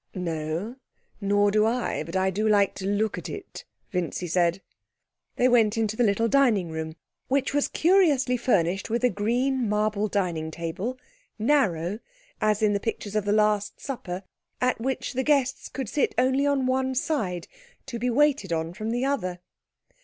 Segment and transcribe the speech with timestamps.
[0.15, 0.77] 'No,
[1.21, 4.63] nor do I; but I do like to look at it,' Vincy said.
[5.35, 6.95] They went into the little dining room,
[7.27, 10.97] which was curiously furnished with a green marble dining table,
[11.37, 11.99] narrow,
[12.41, 14.23] as in the pictures of the Last Supper,
[14.59, 18.89] at which the guests could sit on one side only to be waited on from
[18.89, 19.37] the other.